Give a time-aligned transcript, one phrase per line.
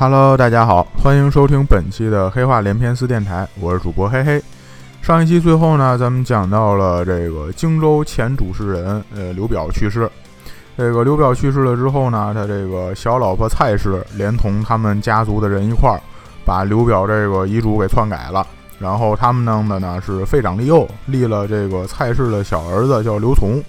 [0.00, 4.40] Hello，大家好，欢迎收听本期的黑话连篇四电台，我是主播黑黑。
[5.02, 10.08] 上一期最后呢，咱们讲到了这个荆州前主事人呃刘表去世。
[10.76, 16.00] 这个刘表去世了之后呢，他这个小老婆蔡氏连同他们家族的人一块儿，
[16.44, 18.46] 把刘表这个遗嘱给篡改了。
[18.78, 23.60] 然后他们弄的呢是废长立幼，立了这个蔡氏的小儿子叫刘琮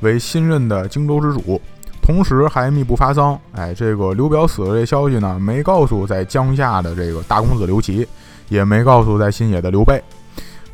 [0.00, 1.60] 为新任的荆州之主。
[2.04, 8.06] 同时还密不发丧，哎，这个刘表死了这消息呢，没告诉在江夏的这个大公子刘琦，
[8.50, 10.02] 也没告诉在新野的刘备。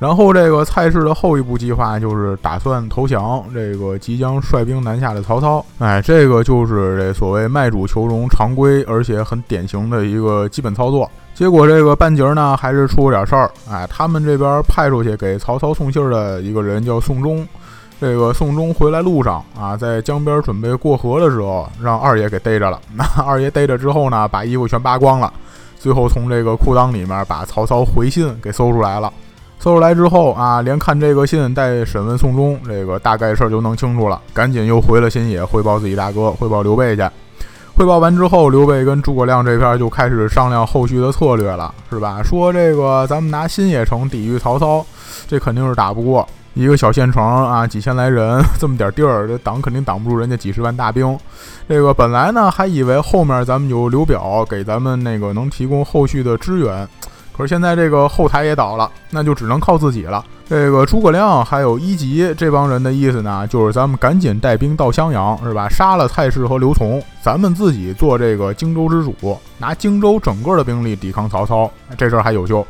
[0.01, 11.09] 然后这个蔡氏的后一步计划就是打算投降这个即将率兵南下的曹操，哎，这个就是这所谓卖主求荣常规而且很典型的一个基本操作。
[11.33, 17.47] 结果这个半截儿呢，还是出了点事儿，哎，他们这边派出去给曹操送信儿的一个人叫宋忠。
[18.01, 22.81] 这个宋忠回来路上啊，在江边准备过河的时候，让二爷给逮着了。
[22.97, 25.31] 那二爷逮着之后呢，把衣服全扒光了，
[25.79, 29.13] 最后从这个裤裆里面把曹操回信给搜出来了。
[29.59, 34.19] 搜出来之后啊，连看这个信带审问宋忠，这个大概事儿就弄清楚了。
[34.33, 37.07] 赶紧又回了新野，汇报自己大哥，汇报刘备去。
[37.77, 42.23] 汇报完之后，刘备跟诸葛亮这边就开始商量后续的策略了，是吧？
[42.23, 44.83] 说这个咱们拿新野城抵御曹操，
[45.29, 46.27] 这肯定是打不过。
[46.55, 51.17] 一个小县城啊，几千来人， 这么点地儿，这挡肯定挡不住人家几十万大兵。
[51.69, 56.87] 这个本来呢，还以为后面咱们有刘表给咱们那个能提供后续的支援，
[57.37, 60.25] 可是现在这个后台也倒了，那就只能靠自己了。
[60.49, 65.69] 这个诸葛亮还有一级这帮人的意思呢，就是咱们赶紧带兵到襄阳，是吧？
[65.69, 72.67] 杀了蔡氏和刘琮，咱们自己做这个荆州之主，拿荆州整个的兵力抵抗曹操，这事儿还有救。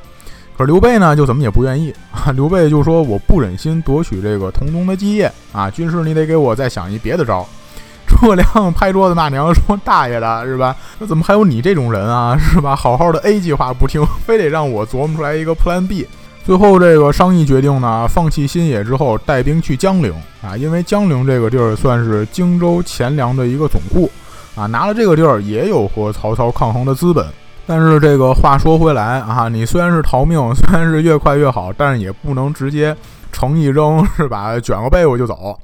[0.60, 2.30] 可是刘备呢，就怎么也不愿意啊！
[2.36, 7.48] 刘备就说：“我不忍心夺取这个同宗的基业啊，军师你得给我再想一别的招。
[8.06, 10.76] ”诸葛亮拍桌子骂娘说：“大爷的，是吧？
[10.98, 12.36] 那怎么还有你这种人啊？
[12.36, 12.76] 是吧？
[12.76, 16.06] 好好的 A 计划不听，非得让我琢磨出来一个 Plan B。”
[16.44, 20.12] 最后这个商议决定呢，放弃新野之后，带兵去江陵
[20.42, 24.10] 啊，因为江陵这个地儿算是荆州钱粮的一个总库
[24.54, 27.24] 啊，拿了这个地儿也有和曹操抗衡的资本。
[27.70, 32.96] 但是这个话说回来啊，你虽然是逃命， 虽然是越快越好，但是也不能直接
[33.30, 34.58] 城一扔，是吧？
[34.58, 35.56] 卷个被窝就走，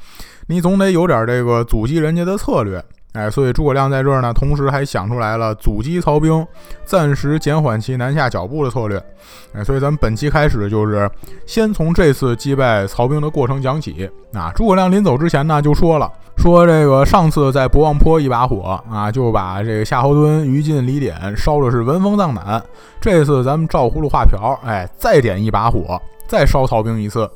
[0.46, 2.80] 你总得有点这个阻击人家的策略。
[3.14, 6.46] 哎，所以诸葛亮在这儿呢，同时还想出来了阻击曹兵，
[6.84, 9.02] 暂时减缓其南下脚步的策略。
[9.52, 11.10] 哎，所以咱们本期开始就是
[11.44, 14.08] 先从这次击败曹兵的过程讲起。
[14.32, 22.62] 啊，诸葛亮临走之前呢，就说了，说这个上次在博望坡一把火啊，就把这个夏侯惇、于禁、李典烧的是闻风丧胆。
[23.00, 27.28] 这次咱们照葫芦画瓢，哎，再点一把火，再烧曹兵一次。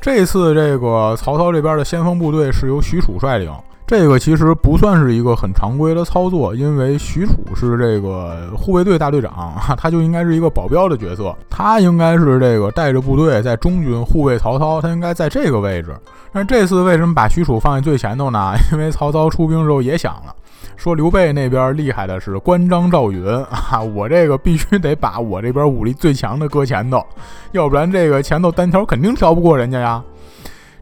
[0.00, 3.50] 这次这个曹操这边的先锋部队是由许褚率领。
[3.86, 15.94] 这个其实不算是一个很常规的操作，因为许褚是这个护卫队大队长， 他就应该是一个保镖的角色，他应该是这个带着部队在中军护卫曹操，他应该在这个位置。
[16.32, 18.54] 但这次为什么把许褚放在最前头呢？
[18.72, 20.34] 因为曹操出兵时候也想了，
[20.76, 27.04] 说刘备那边厉害的是关张赵云 啊，我这个必须得把我这边武力最强的搁前头，
[27.52, 30.02] 要不然这个前头单挑肯定挑不过人家呀。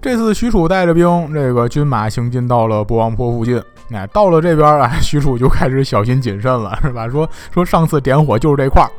[0.03, 3.63] 这次许褚带着兵，这个军马行进到了博望坡附近。
[3.93, 7.09] 哎，到了这边啊，许褚就开始小心谨慎了，是吧？
[7.09, 8.91] 说说上次点火就是这块儿。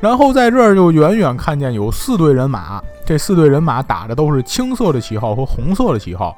[0.00, 6.34] 然后在这儿就远远看见有四队人马，这四队人马打的都是青色的旗号和红色的旗号。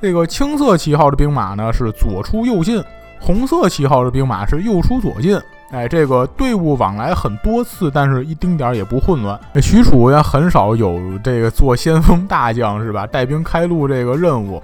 [0.00, 2.80] 这个青色旗号的兵马呢是左出右进，
[3.18, 5.36] 红色旗号的兵马是右出左进。
[5.72, 9.40] 哎，这个队伍往来很多次，但是一丁点儿也不混乱。
[9.62, 13.06] 许褚也很少有这个做先锋大将是吧？
[13.06, 14.62] 带兵开路这个任务，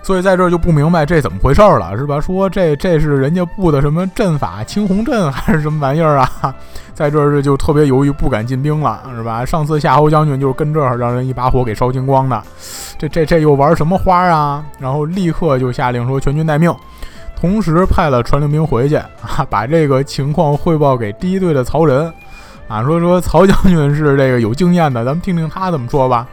[0.00, 2.20] 所以在这儿就不明白这怎么回事儿了是吧？
[2.20, 6.54] 说这这是人家布的什么阵法，青红阵还是什么玩意儿啊？
[6.94, 9.44] 在这儿就特别犹豫，不敢进兵了是吧？
[9.44, 12.40] 上次夏侯将军就是跟这儿让人一把火给烧精光的，
[12.96, 14.64] 这这这又玩什么花啊？
[14.78, 16.72] 然后立刻就下令说全军待命。
[17.44, 22.10] 同时派了传令兵回去 啊，把这个情况汇报给第一队的曹仁
[22.68, 26.26] 啊，说说曹将军是这个有经验的，咱们听听他怎么说吧。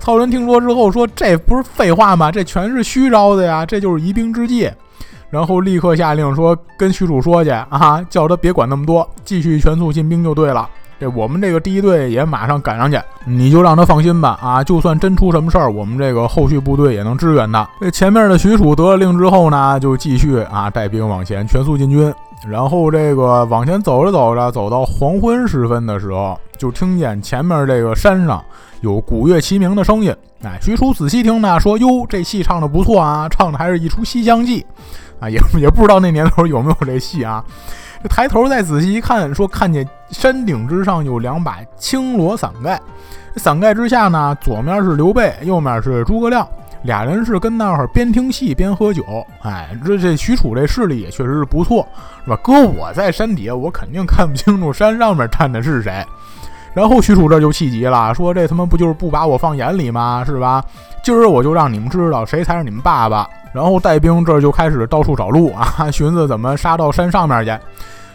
[0.00, 2.32] 曹仁听说之后说：“这不是废话吗？
[2.32, 4.68] 这全是虚招的呀，这就是疑兵之计。”
[5.30, 10.68] 然后立刻下令说：“跟许褚说去啊，叫他别管那么多，继续全速进兵就对了。”
[11.00, 14.38] 这我们这个第一队也马上赶上去，你就让他放心吧。
[14.42, 17.68] 啊，就算真出什么事儿，我们这个后续部队也能支援他。
[17.80, 22.12] 这前面的许褚得了令之后呢，就继续啊带兵往前，全速进军。
[22.46, 28.44] 然后这个往前走着走着，走到黄昏时分的时候，就听见前面这个山上
[28.80, 30.14] 有鼓乐齐鸣的声音。
[30.42, 34.64] 哎，许褚仔细听呢，说：“哟，这戏唱的不错啊，唱的还是一出西厢记
[35.18, 37.44] 啊，也也不知道那年头有没有这戏啊。”
[38.02, 42.80] 这抬头再仔细一看，说看见山顶之上有两把青罗伞盖，
[43.36, 46.48] 伞盖之下呢，左面是刘备，右面是诸葛亮，
[46.82, 49.02] 俩人是跟那儿边听戏边喝酒。
[49.42, 51.86] 哎，这这许褚这视力也确实是不错，
[52.24, 52.38] 是吧？
[52.42, 56.04] 搁我在山底下，我肯定看不清楚山上面站的是谁。
[56.74, 60.22] 然后许褚这就气急了，说这他妈不就是不把我放眼里吗？
[60.24, 60.62] 是吧？
[61.02, 63.28] 今儿我就让你们知道谁才是你们爸爸。
[63.52, 67.56] 然后带兵这就开始到处找路啊， 寻思怎么杀到山上面去。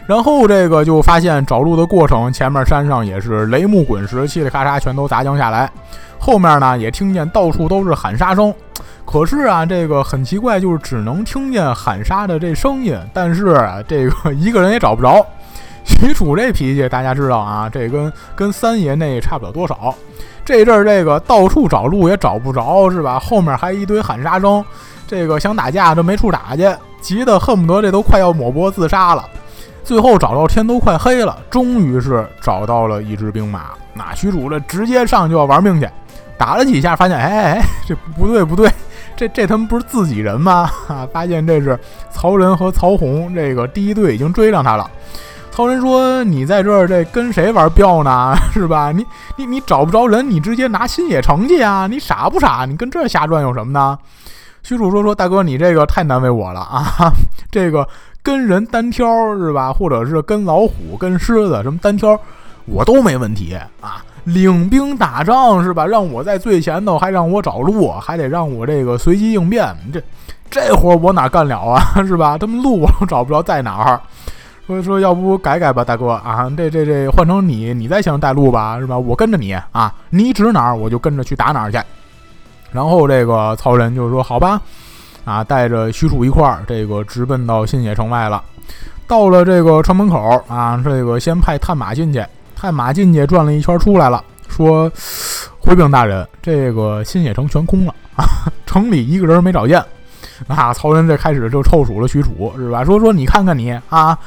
[0.06, 5.70] 然后这个就发现找路的过程，前面山上也是雷木滚石，嘁里咔嚓全都砸将下来。
[6.18, 8.54] 后面呢也听见到处都是喊杀声。
[9.04, 13.54] 可是啊，这个很奇怪，就是只能听见喊杀的这声音，但是，
[13.86, 15.24] 这个一个人也找不着。
[15.84, 19.94] 许褚这脾气大家知道啊，这跟跟三爷那差不了多少。
[20.44, 23.18] 这阵儿这个到处找路也找不着，是吧？
[23.18, 24.64] 后面还一堆喊杀声。
[25.06, 26.68] 这个想打架都没处打去，
[27.00, 29.24] 急得恨不得这都快要抹脖自杀了。
[29.82, 33.72] 最后找到天都快黑了，终于是找到了一支兵马。
[33.92, 35.86] 那许褚这直接上就要玩命去，
[36.38, 38.70] 打了几下，发现哎哎，这不对不对，
[39.14, 40.70] 这这他们不是自己人吗？
[40.88, 41.78] 啊， 发现这是
[42.10, 44.90] 曹仁和曹洪，这个第一队已经追上他了。
[45.54, 48.34] 曹仁说：“你在这儿这跟谁玩镖呢？
[48.52, 48.90] 是吧？
[48.90, 49.06] 你
[49.36, 51.86] 你你找不着人，你直接拿新野城去啊！
[51.86, 52.66] 你傻不傻？
[52.68, 53.96] 你跟这儿瞎转悠什么呢？”
[54.64, 57.12] 许褚说：“说大哥，你这个太难为我了啊！
[57.52, 57.86] 这个
[58.20, 59.06] 跟人单挑
[59.36, 59.72] 是吧？
[59.72, 62.18] 或者是跟老虎、跟狮子什么单挑，
[62.64, 64.02] 我都没问题啊。
[64.24, 65.86] 领兵打仗是吧？
[65.86, 70.02] 让我在最前头，还让我找路，还得让我这个随机应变，这
[70.50, 71.80] 这活我哪干了啊？
[72.04, 72.36] 是吧？
[72.36, 74.00] 他们路我都找不着在哪儿。
[74.66, 78.96] 说说要不改改吧，大哥啊，这这这换成你，你在前带路吧，是吧？
[78.96, 81.78] 我跟着你啊，你指哪儿我就跟着去打哪儿去。”
[82.72, 84.58] 然后这个曹仁就说：“好吧，
[85.26, 88.42] 啊，带着许褚一块儿，这个直奔到新野城外了。
[89.06, 92.24] 到了这个城门口啊，这个先派探马进去。
[92.56, 94.90] 探马进去转了一圈出来了，说
[95.60, 98.24] ：‘回禀大人，这个新野城全空了啊，
[98.64, 99.84] 城里一个人没找见。’
[100.48, 102.82] 啊，曹仁这开始就臭数了许褚，是吧？
[102.82, 104.18] 说说你看看你啊。”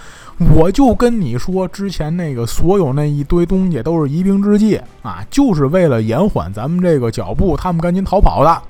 [0.56, 8.62] 我就跟你说，之前那个所有那一堆东西都是疑兵之计啊，就是为了延缓咱们这个脚步，他们赶紧逃跑的。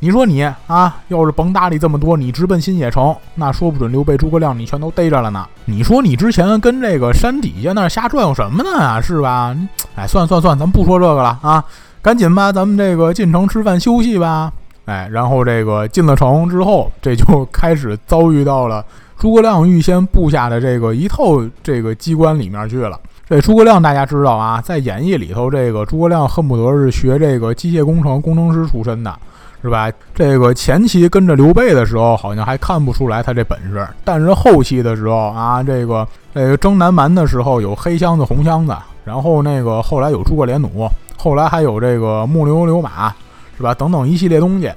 [0.00, 5.46] 你说你啊，要是甭搭理这么多，你直奔新野城，那说不准刘备、诸葛亮你全都逮着了呢。
[5.64, 9.00] 你说你之前跟这个山底下那瞎转悠什么呢？
[9.02, 9.56] 是吧？
[9.96, 11.64] 哎，算算算，咱不说这个了啊，
[12.02, 14.52] 赶紧吧，咱们这个进城吃饭休息吧。
[14.84, 18.84] 哎，然后这个进了城之后，这就开始遭遇到了。
[19.18, 22.98] 诸葛亮预先布下的这个一套这个机关里面去了。
[23.28, 29.12] 这诸葛亮大家知道啊，在演义里头，这个诸葛亮恨不得是学这个机械工程工程师出身的，
[29.60, 29.90] 是吧？
[30.14, 38.74] 这个前期跟着刘备的时候，好像还看不出来他这本事，但是后期的时候啊，这个这个征南蛮的时候有黑箱子红箱子，
[39.04, 43.12] 然后那个后来有诸葛连弩，后来还有这个木牛流马，
[43.56, 43.74] 是吧？
[43.74, 44.72] 等等一系列东西，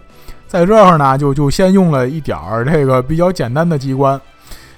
[0.52, 4.20] 在这儿呢，就就先用了一点儿这个比较简单的机关。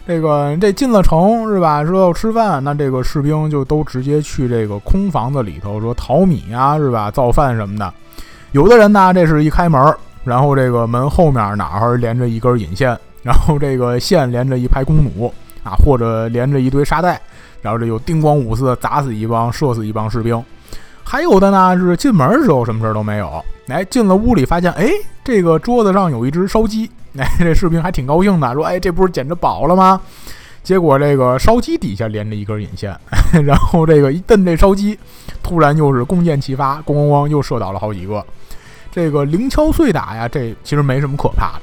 [0.06, 1.84] 这个这进了城是吧？
[1.84, 7.10] 说要吃饭，那这个士兵就都直接去这个空房子里头说淘米呀，是吧？
[7.10, 7.92] 造饭什么的。
[8.52, 9.82] 有的人呢，这是一开门，
[10.24, 15.34] 然后这个门后面哪儿连着一根引线，然后这个线连着一排弓弩
[15.64, 17.20] 啊，或者连着一堆沙袋，
[17.64, 20.40] 然后这有叮咣五四砸死一帮，射死一帮士兵。
[21.04, 24.90] 还有的呢，是进门的时候什么事儿都没有，哎，进了屋里发现，哎，
[25.24, 26.90] 这个桌子上有一只烧鸡。
[27.16, 30.02] 哎，这士兵还挺高兴的，说：“哎，这不是捡着宝了吗？”
[30.64, 32.98] 结果这个烧鸡底下连着一根引线，
[33.46, 34.98] 然后这个一蹬这烧鸡，
[35.44, 38.26] 突然又是弓箭齐发，咣咣咣又射倒了好几个。
[38.92, 41.62] 这个零敲碎打呀，这其实没什么可怕的。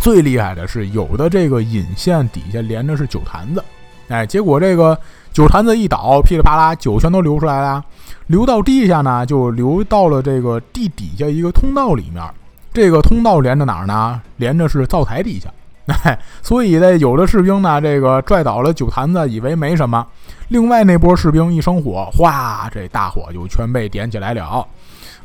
[0.00, 3.62] 最厉害的是，有的这个引线底下连着是酒坛子，
[4.08, 4.98] 哎，结果这个
[5.34, 7.84] 酒坛子一倒，噼里啪啦，酒全都流出来了。
[8.32, 12.24] 流到地下呢，就流到了这个地底下一个通道里面。
[12.72, 14.18] 这个通道连着哪儿呢？
[14.38, 15.50] 连着是灶台底下，
[16.02, 20.06] 哎， 所以呢，有的士兵呢，这个拽倒了酒坛子，以为没什么。
[20.48, 24.66] 另外那波士兵一生火，哗，这大火就全被点起来了。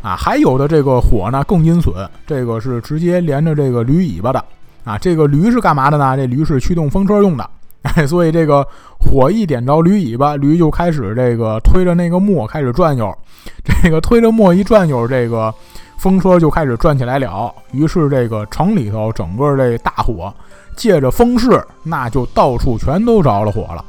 [0.01, 1.93] 啊，还有的这个火呢更阴损，
[2.25, 4.43] 这个是直接连着这个驴尾巴的。
[4.83, 6.17] 啊，这个驴是干嘛的呢？
[6.17, 7.49] 这驴是驱动风车用的。
[7.83, 8.67] 哎， 所以这个
[8.99, 13.15] 火一点着驴尾巴，驴就开始这个推着那个磨开始转悠。
[13.63, 15.53] 这个推着磨一转悠，这个。
[15.97, 20.31] 风车就开始转起来了，于是这个城里头整个这大火，
[20.75, 23.83] 借着风势，那就到处全都着了火了。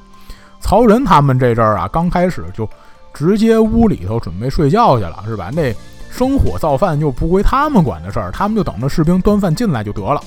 [0.58, 2.66] 曹仁他们这阵儿啊，刚开始就
[3.12, 5.50] 直接屋里头准备睡觉去了，是吧？
[5.54, 5.70] 那
[6.10, 10.18] 生火造饭就不归他们管的事儿，他们就等着士兵端饭进来就得了。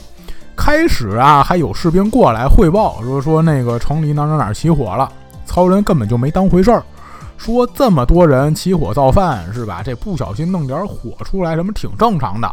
[0.55, 5.11] 开始啊，还有士兵过来汇报，说说那个城里哪哪哪起火了。
[5.45, 6.83] 曹仁根本就没当回事儿，
[7.37, 9.81] 说这么多人起火造饭是吧？
[9.83, 12.47] 这不小心弄点火出来，什么挺正常的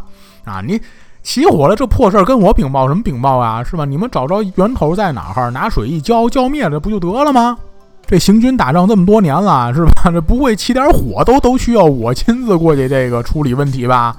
[0.44, 0.62] 啊？
[0.66, 0.80] 你
[1.22, 3.62] 起火了这破事儿跟我禀报什么禀报啊？
[3.62, 3.84] 是吧？
[3.84, 7.56] 你们找着源头在哪儿，拿水一浇，浇灭了不就得了吗？
[8.06, 10.10] 这行军打仗这么多年了，是吧？
[10.10, 14.16] 这不会起点火都都需要我亲自过去这个处理问题吧？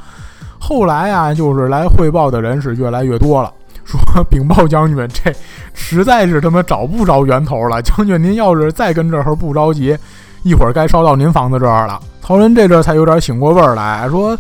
[0.60, 3.52] 后来啊，就是来汇报的人是越来越多了。
[3.90, 5.34] 说禀报将军，这
[5.74, 7.82] 实在是他妈找不着源头了。
[7.82, 9.98] 将军，您要是再跟这儿不着急，
[10.44, 12.00] 一会儿该烧到您房子这儿了。
[12.22, 14.38] 曹仁这阵才有点醒过味儿来说：“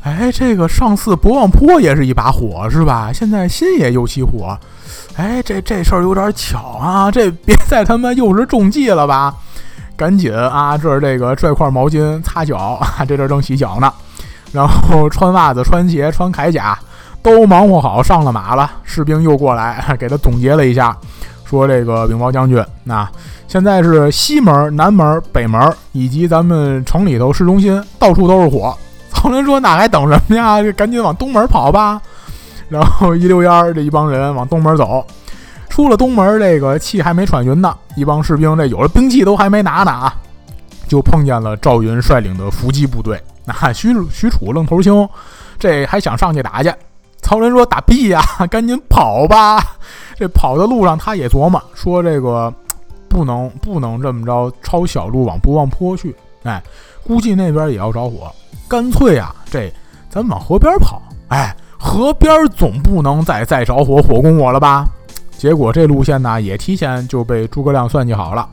[0.00, 3.12] 哎，这个上次博望坡也是一把火，是吧？
[3.12, 4.58] 现在新也又起火，
[5.16, 7.10] 哎，这这事儿有点巧啊！
[7.10, 9.34] 这别再他妈又是中计了吧？
[9.98, 13.92] 赶紧啊，这这个拽块毛巾擦脚啊，这阵正洗脚呢，
[14.50, 16.78] 然后穿袜子、穿鞋、穿铠甲。”
[17.22, 18.70] 都忙活好，上了马了。
[18.84, 20.96] 士兵又过来 给他总结了一下，
[21.44, 23.08] 说：“这个禀报将军，那
[23.46, 28.76] 现在是西门、南门、北门以及咱们城里头市中心，到处都是火。”
[29.10, 30.62] 曹仁说：“那还等什么呀？
[30.72, 32.00] 赶紧往东门跑吧！”
[32.68, 35.04] 然后一溜烟儿，这一帮人往东门走。
[35.68, 40.14] 出了东门，这个气还没喘匀呢，一帮士兵这有了兵器都还没拿呢啊，
[40.86, 43.20] 就碰见了赵云率领的伏击部队。
[43.44, 45.08] 那许许褚愣头青，
[45.58, 46.70] 这还想上去打去。
[47.28, 49.62] 曹仁说：“打屁呀，赶紧跑吧！”
[50.16, 52.50] 这跑的路上，他也琢磨说：“这个
[53.06, 56.16] 不能不能这么着，抄小路往不望坡去。
[56.44, 56.62] 哎，
[57.06, 58.32] 估计那边也要着火，
[58.66, 59.70] 干脆啊，这
[60.08, 61.02] 咱往河边跑。
[61.28, 64.86] 哎，河边总不能再再着火，火攻我了吧？
[65.36, 68.48] 结果这路线呢，也提前就被诸葛亮算计好了，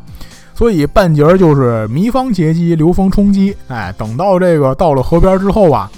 [0.54, 3.56] 所以半截就是糜芳截击，刘封冲击。
[3.70, 5.90] 哎，等到这个到了河边之后啊。”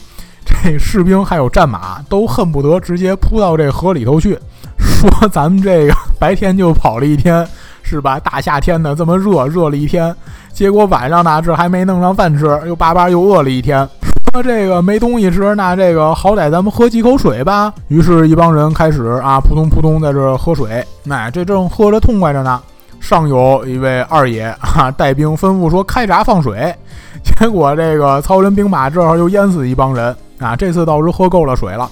[0.47, 4.39] 这士兵还有战马都恨不得直接扑到这河里头去，
[4.77, 7.45] 说咱们这个白天就跑了一天，
[7.83, 8.19] 是吧？
[8.19, 10.15] 大夏天的这么热，热了一天，
[10.53, 13.87] 结果晚上呢这还没弄上饭吃，又巴巴又饿了一天。
[14.33, 17.73] 说这个没东西吃，那这个好歹咱们喝几口水吧。
[17.87, 20.85] 于是，一帮人开始啊扑通扑通在这喝水。
[21.03, 22.61] 那这正喝着痛快着呢，
[22.99, 26.75] 上有一位二爷啊带兵吩咐说开闸放水，
[27.23, 30.15] 结果这个曹仁兵马这儿又淹死一帮人。
[30.39, 31.89] 啊，这次倒是喝够了水了。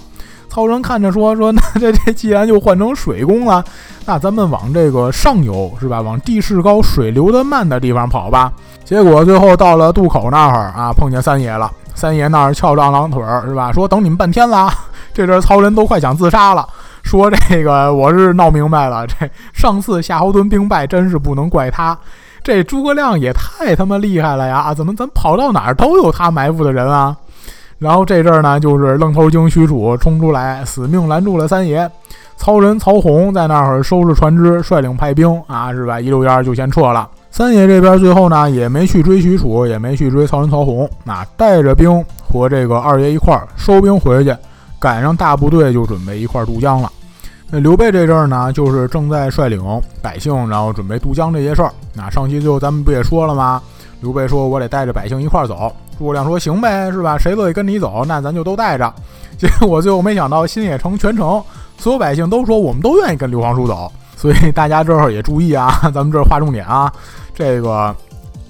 [0.50, 3.64] 曹仁看着说：“说那这这既然就换成水攻了，
[4.06, 6.00] 那咱们往这个上游是吧？
[6.00, 8.52] 往地势高、水流得慢的地方跑吧。”
[8.86, 11.70] 结果最后到了渡口那儿啊，碰见三爷了。
[11.94, 13.72] 三爷那儿翘着二郎腿儿是吧？
[13.72, 14.70] 说等你们半天了。
[15.14, 16.68] 这阵曹仁都快想自杀了，
[17.04, 19.16] 说这个我是闹明白了，这
[19.54, 21.98] 上次夏侯惇兵败真是不能怪他，
[22.44, 24.74] 这诸葛亮也太他妈厉害了呀！
[24.74, 27.16] 怎么咱跑到哪儿都有他埋伏的人啊？
[27.78, 31.90] 然后这阵儿呢，就是愣头青许褚冲出来，死命拦住了三爷。
[32.38, 36.00] 曹仁、曹洪在那儿收拾船只，率领派兵啊，是吧？
[36.00, 37.10] 一溜烟就先撤了。
[37.32, 44.36] 三爷这边最后呢，也没去追许褚，也没去追曹仁、曹洪，那带着兵和这个二爷一块儿收兵回去，
[44.80, 46.90] 赶上大部队就准备一块儿渡江了。
[47.50, 49.62] 那刘备这阵儿呢，就是正在率领
[50.02, 51.72] 百姓，然后准备渡江这些事儿。
[51.94, 53.62] 那上期最后咱们不也说了吗？
[54.02, 57.18] 刘备说：“我得带着百姓一块儿走。”诸葛亮说：“行呗，是吧？
[57.18, 58.94] 谁乐意跟你走，那咱就都带着。
[59.38, 61.42] ”结果最后没想到，新野城全城
[61.78, 66.92] 所有百姓都说：“我们都愿意跟刘皇叔走。”所以大家这会儿也注意啊， 咱们这儿划重点啊，
[67.34, 67.96] 这个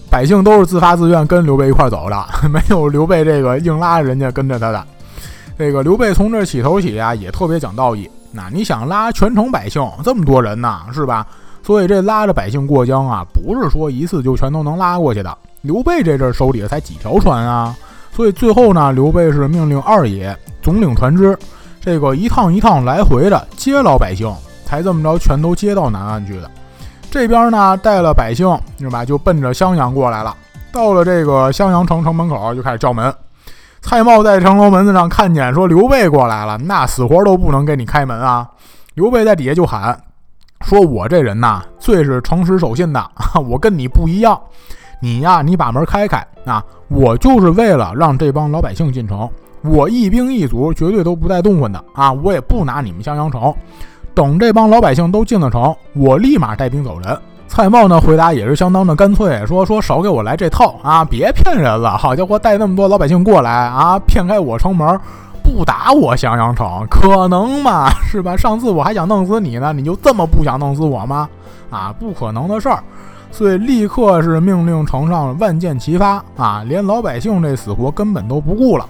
[0.10, 4.84] 百姓都是自发自愿跟刘备一块走的， 没有刘备这个硬拉人家跟着他的。
[5.58, 8.10] 这个刘备从这起头起啊，也特别讲道义。
[8.32, 11.26] 那你想拉全城百姓这么多人呢，是吧？
[11.64, 15.36] 所以这拉着百姓过江啊，不是说一次就全都能拉过去的。
[15.66, 17.76] 刘备这阵手里才几条船啊，
[18.12, 21.38] 所以最后呢，刘备是命令二爷总领船只，
[21.82, 26.50] 这个一趟一趟来回的接老百姓，才这么着全都接到南岸去的。
[27.12, 30.36] 这边呢带了百姓是吧，就奔着襄阳过来了。
[30.72, 33.14] 到了这个襄阳城城门口就开始叫门。
[33.82, 38.48] 蔡瑁在城楼门子上看见说刘备过来了，那死活都不能给你开门啊。
[38.96, 39.98] 刘备在底下就喊。
[40.66, 43.12] 说我这人呐，最是诚实守信的。
[43.48, 44.40] 我跟你不一样，
[45.06, 46.66] 你呀，你把门开开啊！
[46.88, 49.30] 我就是为了让这帮老百姓进城，
[49.62, 52.12] 我一兵一卒，绝对都不带动换的啊！
[52.12, 53.54] 我也不拿你们襄阳城。
[54.16, 57.16] 等这帮老百姓都进了城，我立马带兵走人。
[57.48, 61.06] 蔡瑁呢，回答也是相当的干脆，说说少给我来这套啊！
[61.06, 65.00] 别骗人了，好家伙，带那么多老百姓过来啊，骗开我城门。
[65.44, 67.92] 不打我襄阳城，可能吗？
[68.10, 68.36] 是吧？
[68.36, 71.30] 上次我还想弄死你呢，你就这么不想弄死我吗？
[71.70, 72.84] 啊，不可能的事儿。
[73.36, 78.88] 所以立刻是命令城上万箭齐发啊，连老百姓这死活根本都不顾了。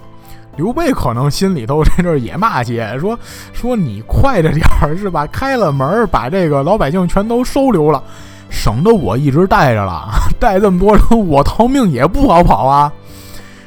[0.54, 3.18] 刘备可能心里头这阵也骂街，说
[3.52, 5.26] 说你快着点儿是吧？
[5.32, 8.00] 开了门把这个老百姓全都收留了，
[8.48, 12.92] 省得我一直带着了， 带这么多人，我逃命也不好跑啊。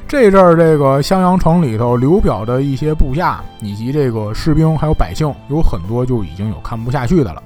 [0.08, 7.44] 这阵儿，这个襄阳城里头，刘表的一些部下以及这个士兵还有百姓，有很多就已经有看不下去的了。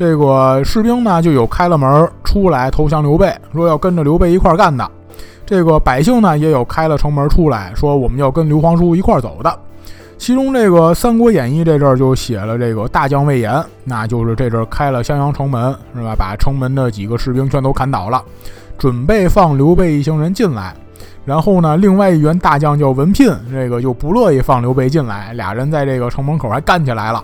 [0.00, 4.90] 这个士兵呢，就有开了门出来投降刘备，说要跟着刘备一块干的。
[5.44, 9.54] 这个百姓呢，也有开了城门出来说我们要跟刘皇叔一块走的。
[10.16, 16.14] 其中这个《三国演义》这阵儿就写了这个大将魏延，那就是这阵儿开了襄阳城门，是吧？
[16.16, 18.24] 把城门的几个士兵全都砍倒了，
[18.78, 20.74] 准备放刘备一行人进来。
[21.26, 27.22] 然后呢，另外一员大将叫文聘，这个就不乐意放刘备进来，俩人在这个城门口还干起来了。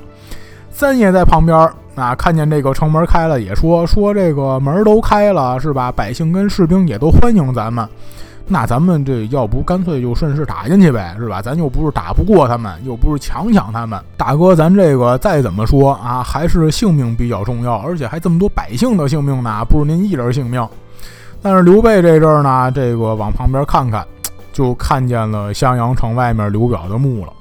[0.71, 5.91] 三爷在旁边啊，看见这个城门开了，也说说这个门都开了，是吧？
[5.91, 7.89] 百姓跟士兵也都欢迎咱们，
[8.47, 11.41] 那咱们这要不干脆就顺势打进去呗，是吧？
[11.41, 13.99] 咱又不是打不过他们，又不是强抢他们。
[14.17, 20.69] 大哥，咱这个再怎么说啊，还是性命比较重要，而且还这么多百姓的性命呢，不如您一人性命。
[21.41, 24.05] 但是刘备这阵儿呢，这个往旁边看看，
[24.53, 27.33] 就看见了襄阳城外面刘表的墓了。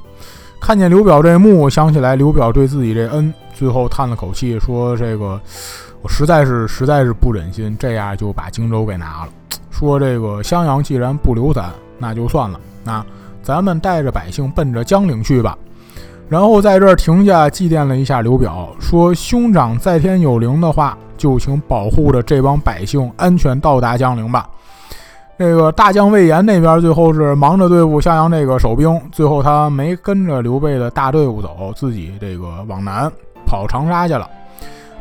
[0.61, 5.41] 看见刘表这墓，想起来刘表对自己这恩，最后叹了口气，说：“这个
[6.03, 9.29] 我实在是实在是不忍心这样就把荆州给拿了。
[9.71, 12.59] 说这个襄阳既然不留咱，那就算了。
[12.83, 13.03] 那
[13.41, 15.57] 咱们带着百姓奔着江陵去吧。”
[16.29, 24.49] 然后在这儿停下祭奠了一下刘表，说：“兄长在天有灵的话。”就请保护着这帮百姓安全到达江陵吧。
[25.39, 33.09] 这个大将魏延那边最后是忙着对付襄阳这个守兵，最后他没跟着刘备的大队伍走，自己这个往南
[33.45, 34.29] 跑长沙去了。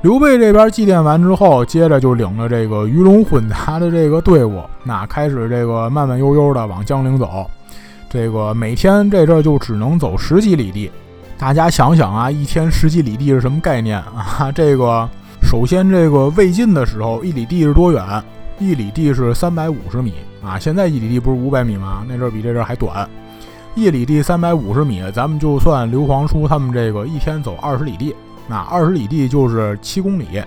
[0.02, 7.50] 刘备这边祭奠完之后，接着就领着这个鱼龙混杂的这个队伍，那开始这个慢慢悠悠的往江陵走。
[8.08, 10.90] 这个每天这阵就只能走十几里地。
[11.38, 14.52] 大家想想啊，一天十几里地是什么概念啊？
[14.54, 15.08] 这个。
[15.46, 18.02] 首先，这个魏晋的时候，一里地是多远？
[18.58, 20.58] 一里地是三百五十米啊。
[20.58, 22.02] 现在一里地不是五百米吗？
[22.08, 23.06] 那阵比这阵还短。
[23.74, 28.16] 一里地三百五十米，咱们就算刘皇叔他们这个一天走二十里地，
[28.48, 30.42] 那二十里地就是七公里。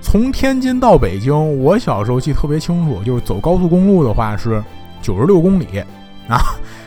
[0.00, 4.62] 从天津到北京，我小时候记特别清楚，就是走高速公路的话是
[5.02, 5.66] 九十六公里
[6.28, 6.38] 啊。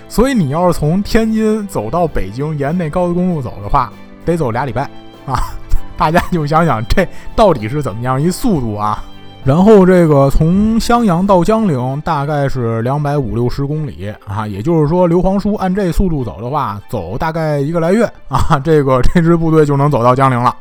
[0.08, 3.92] 所以你要是从天津走到北京，沿那高速公路走的话，
[4.26, 4.84] 得走俩礼拜
[5.26, 5.40] 啊。
[5.98, 9.04] 大家就想想这到底是怎么样一速度啊？
[9.44, 20.56] 然后这个从襄阳到江陵大概是两百五六十公里啊，也就是说刘皇叔按这速度走的话，走大概一个来月啊， 这个这支部队就能走到江陵了。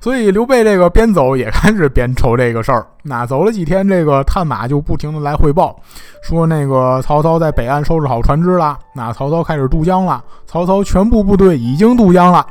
[0.00, 2.86] 所以刘备这个边走也开始边愁这个事儿。
[3.02, 5.76] 那走了几天，这个探马就不停的来汇报，
[6.22, 12.44] 说那个曹操在北岸收拾好船只了，那曹操开始渡江了，曹操全部部队已经渡江了。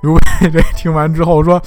[0.00, 1.60] 刘备 这听完之后说：“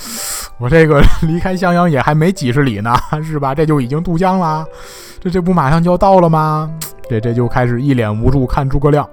[0.57, 3.53] 我这个 离开襄阳也还没几十里呢，是吧？
[3.53, 4.65] 这就已经渡江了，
[5.19, 6.71] 这这不马上就要到了吗？
[7.09, 9.07] 这这就开始一脸无助看诸葛亮。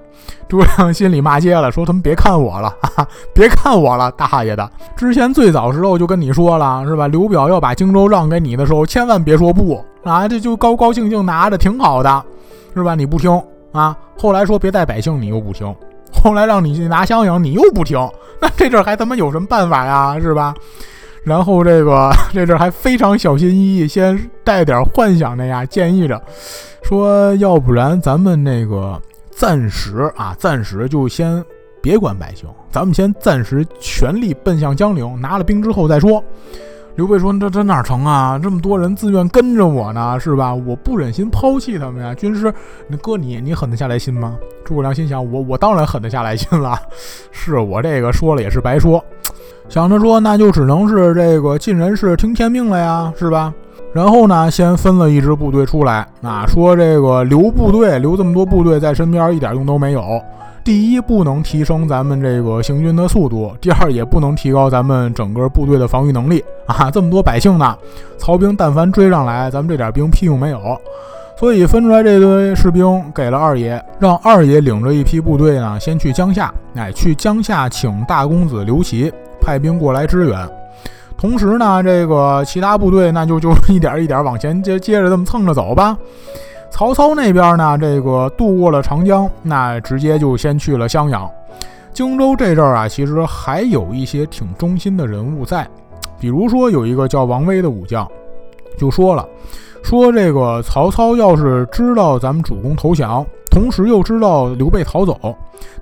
[0.47, 4.71] 诸葛亮心里骂街了，说他们别看我了，哈哈，别看我了，大爷的！
[4.95, 7.07] 之前最早时候就跟你说了，是吧？
[7.07, 12.23] 刘表要把荆州让给你的时候，千万别说不啊，这就高高兴兴拿着挺好的，
[12.73, 12.95] 是吧？
[12.95, 13.29] 你不听
[13.73, 15.75] 啊，后来说别带百姓，你又不听。”
[16.23, 17.97] 后来让你去拿襄阳，你又不听，
[18.41, 20.19] 那这阵还他妈有什么办法呀？
[20.19, 20.53] 是吧？
[21.23, 26.19] 然后这个这阵还非常小心翼翼，先带点幻想的呀，建议着
[26.81, 31.43] 说，要不然咱们那个暂时啊，暂时就先
[31.81, 36.23] 别管百姓，咱们先暂时全力奔向江陵，拿了兵之后再说。
[36.99, 38.37] 刘备说：“这这哪成啊？
[38.37, 40.53] 这么多人自愿跟着我呢，是吧？
[40.53, 42.13] 我不忍心抛弃他们呀。
[42.13, 42.53] 军师，
[42.89, 44.35] 那哥你你狠得下来心吗？”
[44.65, 46.77] 诸葛亮心想：“我我当然狠得下来心了，
[47.31, 49.01] 是我这个说了也是白说。”
[49.69, 53.53] 想着说：“那就只能是这个尽人事听天命了呀，是吧？”
[53.95, 60.03] 然后呢，先分了一支部队出来，啊，说这个留部队留这么多部队在身边一点用都没有。
[60.63, 66.91] 第一，不能提升咱们这个行军的速度；第二，也不能提高咱们整个部队的防御能力啊！
[66.91, 67.75] 这么多百姓呢，
[68.17, 70.59] 曹兵但凡追上来，咱们这点兵屁用没有。
[71.37, 80.37] 所以分出来这堆士兵给了二爷，让二爷领着一批部队呢，先去江夏，哎，去江夏请大公子刘琦派兵过来支援。
[81.17, 85.97] 同时呢，这个其他部队那就就一点一点往前接接着这么蹭着走吧。
[86.71, 91.29] 曹操那边呢，这个渡过了长江，那直接就先去了襄阳、
[91.93, 92.87] 荆州这阵儿啊。
[92.87, 95.67] 其实还有一些挺忠心的人物在，
[96.19, 98.07] 比如说有一个叫王威的武将，
[98.77, 99.27] 就说了，
[99.83, 105.35] 说这个曹操要是知道咱们主公投降，同时又知道刘备逃走，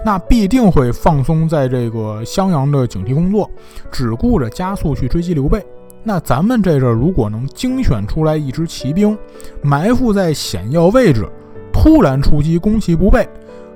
[0.04, 3.48] 那必定会放松在这个襄阳的警惕工作，
[3.92, 5.64] 只顾着加速去追击刘备。
[6.04, 9.18] 那咱们这阵如果能精选出来一支骑兵，
[9.62, 11.28] 埋伏在险要位置，
[11.74, 13.28] 突然出击，攻其不备，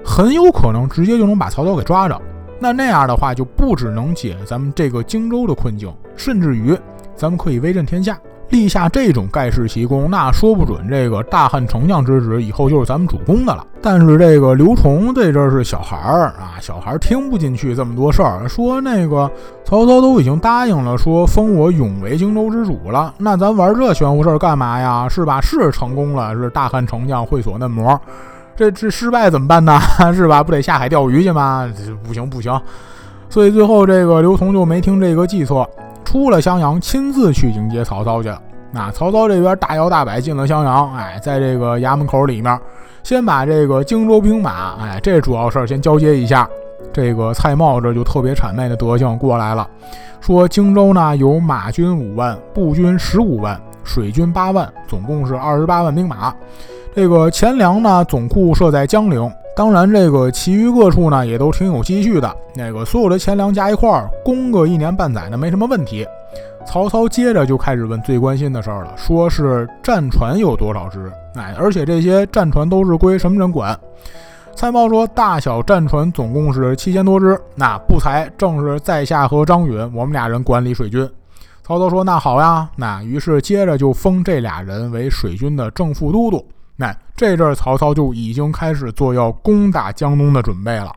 [0.03, 2.21] 很有可能直接就能把曹操给抓着。
[2.59, 6.77] 那那样的话，就不只能解咱们这个荆州的困境，甚至于
[7.15, 8.17] 咱们可以威震天下。
[8.51, 13.65] 立下这种盖世奇功，那说不准这个大汉丞相之职以后就是咱们主公的了。
[13.81, 19.31] 但是这个刘琮这阵儿是小孩儿啊，小孩儿听不进去这么多事儿，说那个
[19.63, 25.07] 曹操都已经答应了，说封我永为荆州之主了，那咱玩这玄乎事儿干嘛呀？
[25.09, 25.39] 是吧？
[25.41, 27.99] 是成功了，是大汉丞相会所嫩模，
[28.55, 29.79] 这这失败怎么办呢？
[30.13, 30.43] 是吧？
[30.43, 31.67] 不得下海钓鱼去吗？
[32.05, 32.59] 不行不行，
[33.29, 35.65] 所以最后这个刘琮就没听这个计策。
[36.03, 38.41] 出了襄阳，亲自去迎接曹操去了。
[38.71, 42.57] 那曹操这边大摇大摆进了襄阳，哎，在这个衙门口里面，
[43.03, 46.47] 先把这个荆州兵马，哎，这主要事儿先交接一下。
[46.93, 49.67] 这个蔡瑁这就特别谄媚的德行过来了，
[50.19, 56.33] 说荆州呢有马军五万，步军十五万，水军八万，总共是二十八万兵马。
[56.93, 59.31] 这个钱粮呢总库设在江陵。
[59.55, 62.35] 当然，这个其余各处呢也都挺有积蓄的。
[62.55, 66.07] 那个所有的钱粮加一块儿，供个一年半载呢，没什么问题。
[66.65, 71.11] 曹操接着就开始问最关心的事儿了，说是战船有多少只？
[71.35, 73.77] 哎，而且这些战船都是归什么人管？
[74.55, 77.39] 蔡瑁说，大小战船总共是七千多只。
[77.55, 81.07] 那不才正是在下和张允，我们俩人管理水军。
[81.63, 82.69] 曹操说，那好呀。
[82.75, 86.45] 那于是接着就封这俩人为水军的正副都督。
[86.81, 90.91] 那这阵儿曹操就已经开始做要攻打江东的准备了。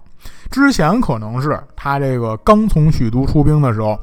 [0.50, 3.98] 之前可能是他这个刚从许都出兵的时候，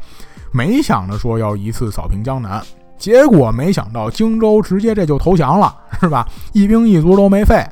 [0.52, 2.62] 没想着说要一次扫平江南，
[3.00, 6.28] 结果没想到荆州直接这就投降了，是吧？
[6.54, 7.66] 一兵一卒都没费。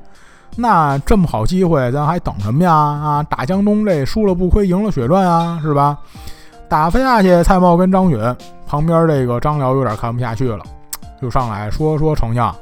[0.55, 2.73] 那这么好机会，咱还等什么呀？
[2.73, 5.95] 啊，打江东这输了不亏，赢了血赚啊，是吧？
[6.67, 8.19] 打飞下去，蔡瑁跟张允
[8.65, 10.63] 旁边这个张辽有点看不下去了，
[11.21, 12.55] 就上来说说丞相。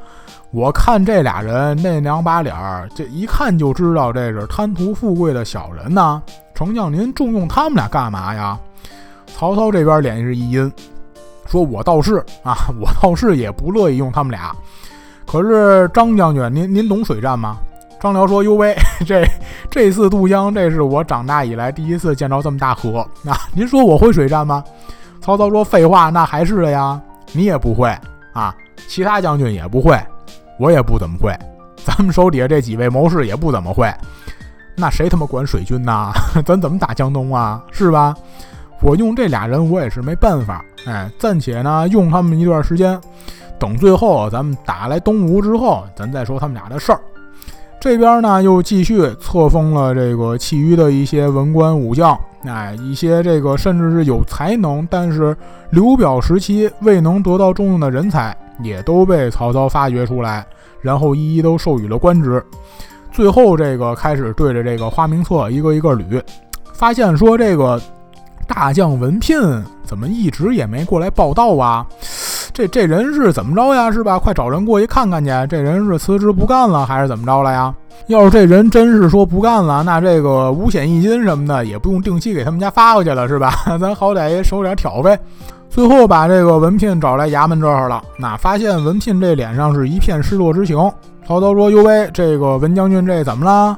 [0.51, 6.21] 我看这俩人那两把脸儿，这一看就知道这是贪图富贵的小人呐。
[6.55, 8.57] 丞相，您重用他们俩干嘛呀？
[9.27, 10.71] 曹操这边脸是一阴，
[11.45, 14.55] 说我倒是啊，我倒是也不乐意用他们俩。
[15.27, 17.57] 可是张将军，您您懂水战吗？
[17.99, 19.25] 张辽说：“哟喂， 这
[19.69, 23.05] 这次渡江，这是我长大以来第一次见着这么大河。
[23.21, 24.63] 那您说我会水战吗？”
[25.19, 26.99] 曹操说：“废话，那还是的呀，
[27.33, 27.89] 你也不会
[28.33, 28.55] 啊，
[28.87, 29.99] 其他将军也不会。”
[30.57, 31.37] 我也不怎么会，
[31.83, 33.93] 咱们手底下这几位谋士也不怎么会，
[34.75, 36.11] 那谁他妈管水军呢？
[36.45, 37.63] 咱怎么打江东啊？
[37.71, 38.15] 是吧？
[38.81, 40.63] 我用这俩人，我也是没办法。
[40.85, 42.99] 哎，暂且呢用他们一段时间，
[43.59, 47.01] 等最后咱们打来东吴之后，咱再说他们俩的事儿。
[47.79, 52.15] 这边呢又继续册封了这个其余的一些文官武将，
[52.45, 55.35] 哎，一些这个甚至是有才能，但是
[55.69, 58.35] 刘表时期未能得到重用的人才。
[58.61, 60.45] 也都被曹操发掘出来，
[60.81, 62.43] 然后一一都授予了官职。
[63.11, 66.21] 最后，这个开始对着这个花名册一个一个捋，
[66.73, 67.81] 发现说这个
[68.47, 69.39] 大将文聘
[69.83, 71.85] 怎么一直也没过来报道啊？
[72.53, 73.91] 这这人是怎么着呀？
[73.91, 74.19] 是吧？
[74.19, 75.31] 快找人过去看看去。
[75.49, 77.73] 这人是辞职不干了，还是怎么着了呀？
[78.07, 83.51] 要是这人真是说不干了，那这个五险一金什么的也不用定期给他们家发过去了，是吧？
[83.81, 85.17] 咱好歹也收点挑费。
[85.69, 90.75] 最后把这个文聘找来衙门这儿了，那发现文聘这脸上是一片失落之情。
[91.27, 93.77] 曹操说：“哟喂，这个文将军这怎么了？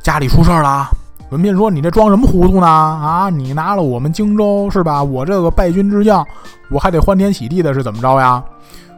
[0.00, 0.88] 家里出事儿了？”
[1.30, 2.66] 文聘说：“你这装什么糊涂呢？
[2.66, 5.02] 啊，你拿了我们荆州是吧？
[5.02, 6.24] 我这个败军之将，
[6.70, 8.42] 我还得欢天喜地的，是怎么着呀？”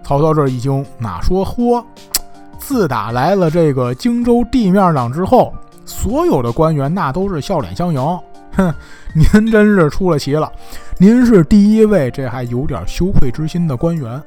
[0.05, 1.83] 曹操这一惊，哪说：“嚯，
[2.59, 5.53] 自打来了这个荆州地面上之后，
[5.85, 8.18] 所有的官员那都是笑脸相迎。
[8.55, 8.72] 哼，
[9.14, 10.53] 您真是出了奇了。”
[10.98, 14.22] 您是第一位，这还有点羞愧之心的官员，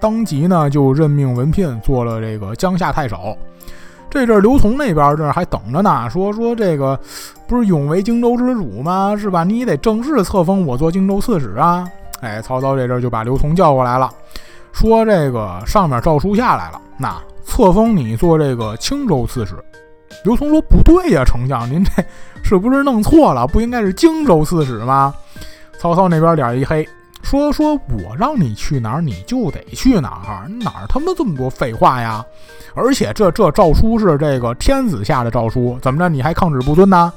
[0.00, 3.38] 当即呢就任命文聘做了这个江夏太守。
[4.10, 6.98] 这阵刘琮那边这还等着呢，说说这个
[7.46, 9.14] 不是永为荆州之主吗？
[9.16, 9.44] 是吧？
[9.44, 11.88] 你得正式册封我做荆州刺史啊！
[12.22, 14.10] 哎，曹操这阵就把刘琮叫过来了，
[14.72, 19.54] 说这个上面诏书下来了，那册封你做这个青州刺史。
[20.24, 22.02] 刘琮说不对呀，丞相，您这
[22.42, 23.46] 是不是弄错了？
[23.46, 25.14] 不应该是荆州刺史吗？
[25.80, 26.86] 曹操那边脸一黑，
[27.22, 32.22] 说：“说我让你去哪儿，你就得去哪儿，哪儿他妈这么多废话呀？
[32.74, 37.10] 而且这这诏书是这个天子下的诏书，怎么着你还抗旨不遵呢？”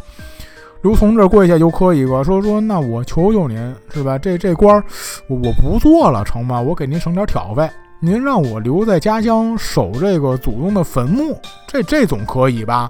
[0.82, 4.18] 刘琮这跪下就磕一个，说：“说那我求求您，是吧？
[4.18, 4.82] 这这官
[5.28, 6.62] 我我不做了，成吗？
[6.62, 7.70] 我给您省点挑费。
[8.00, 12.90] 您让我留在家乡守这个祖宗的坟墓，这这总可以吧？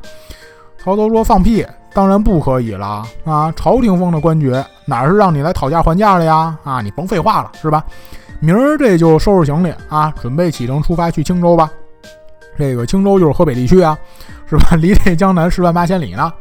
[0.84, 3.54] 曹操说：“放屁，当然不可以了啊！
[3.56, 6.58] 朝廷封的官爵，哪是让你来讨价还价的呀？
[6.64, 7.84] 啊，你甭废话了，是吧？
[8.40, 11.72] 明儿这就收拾行李啊，准备启程出发去青州吧。
[12.58, 13.98] 这个青州就是河北地区啊，
[14.48, 14.76] 是吧？
[14.82, 16.34] 离这江南十万八千里呢。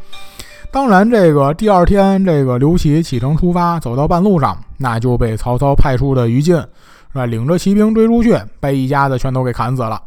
[0.71, 6.67] 当然，这个第二天，这个刘琦启程出发，走到半路上，那就被曹操派出的于禁，是
[7.13, 7.27] 吧？
[7.27, 10.01] 领着骑兵追出去，被一家子全都给砍死了。”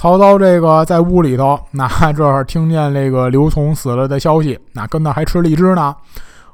[0.00, 5.92] 曹操这个在屋里头， 那这儿听见这个刘琮死了的消息，那跟那还吃荔枝呢。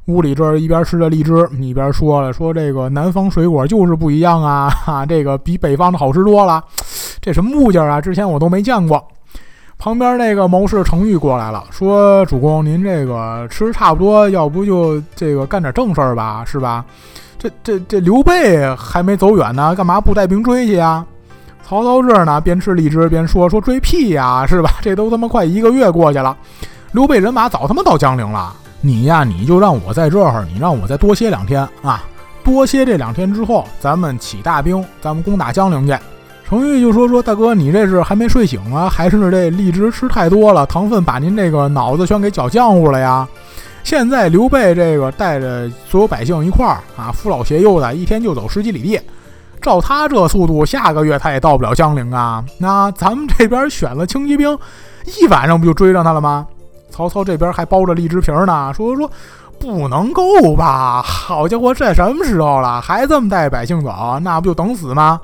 [0.06, 6.64] 屋里这儿一边吃着荔枝，一边说了说这个南方水果就是不一样啊，哈，这个比北方的好吃多了。
[7.20, 8.00] 这什么物件啊？
[8.00, 9.06] 之前我都没见过。
[9.76, 16.82] 旁边那个谋士程昱过来了，说主公您这个吃差不多，要不就这个干点正事儿吧，是吧？
[17.38, 21.04] 这这这刘备还没走远呢，干嘛不带兵追去呀？
[21.66, 24.74] 曹操这儿呢，边吃荔枝边说：“说追屁呀，是吧？
[24.82, 26.36] 这都他妈快一个月过去了，
[26.92, 28.54] 刘备人马早他妈到江陵了。
[28.82, 32.04] 你呀，你就让我在这儿，你让我再多歇两天啊！
[32.44, 35.96] 多歇这两天之后，咱们起大兵，咱们攻打江陵去。”
[36.46, 43.26] 程昱就说：“说大哥，你这是还没睡醒啊，还是这荔枝吃太多了，糖分把您这个脑子全给搅浆糊了呀？
[43.82, 49.00] 现在刘备这个带着所有百姓一块儿啊，扶老携幼的，一天就走十几里地。”
[49.64, 52.44] 照他这速度，下个月他也到不了江陵啊！
[52.58, 54.56] 那咱们这边选了轻骑兵，
[55.18, 56.46] 一晚上不就追上他了吗？
[56.90, 59.10] 曹操这边还包着荔枝皮呢，说说
[59.58, 61.02] 不能够吧？
[61.02, 64.18] 好家伙，这什么时候了，还这么带百姓走？
[64.20, 65.18] 那不就等死吗？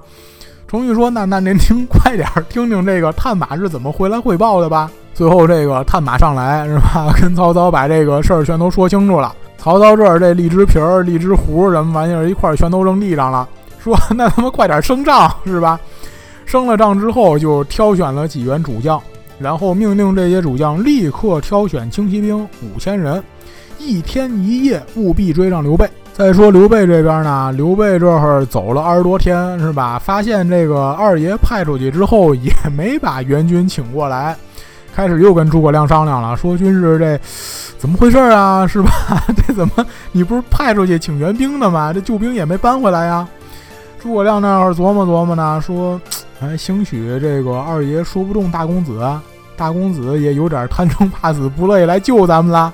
[0.66, 7.12] 程昱说：“那那您听快点儿，听听这个探马是怎么回来汇报的吧。”最后这个探马上来是吧？
[7.20, 9.34] 跟曹操把这个事儿全都说清楚了。
[9.58, 13.46] 曹操这儿这荔枝皮儿、荔枝核什么玩意儿一块儿全都扔地上了。
[13.82, 15.78] 说那他妈快点升帐是吧？
[16.46, 19.00] 升了帐之后，就挑选了几员主将，
[19.38, 23.22] 然后命令这些主将立刻挑选轻骑兵五千人，
[23.78, 25.88] 一天一夜务必追上刘备。
[26.12, 29.98] 再说刘备这边呢，刘备这会儿走了二十多天是吧？
[29.98, 34.36] 发现这个二爷派出去之后，也没把援军请过来，
[34.92, 37.18] 开始又跟诸葛亮商量了，说军师这
[37.78, 38.66] 怎么回事啊？
[38.66, 38.90] 是吧？
[39.46, 41.92] 这怎么你不是派出去请援兵的吗？
[41.92, 43.26] 这救兵也没搬回来呀？
[44.00, 46.00] 诸葛亮那儿琢磨琢磨呢，说
[46.40, 48.98] ：“哎，兴许这个二爷说不中大公子，
[49.56, 52.72] 大公子也有点贪生怕死，不乐意来救咱们了。”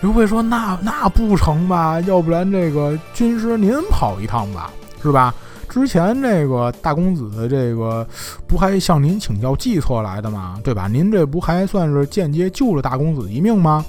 [0.00, 2.00] 刘备说：“那那不成吧？
[2.00, 4.70] 要不然这个军师您跑一趟吧，
[5.02, 5.34] 是吧？
[5.68, 8.06] 之前这个大公子这个
[8.46, 10.58] 不还向您请教计策来的吗？
[10.64, 10.88] 对吧？
[10.88, 13.84] 您这不还算是间接救了大公子一命吗？